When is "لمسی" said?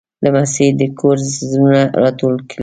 0.23-0.67